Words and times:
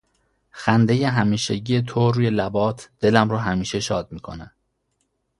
خنده 0.51 1.09
همیشگی 1.09 1.81
تو 1.81 2.11
روی 2.11 2.29
لبات 2.29 2.89
دلم 2.99 3.29
رو 3.29 3.37
همیشه 3.37 3.79
شاد 3.79 4.11
میکنه 4.11 4.51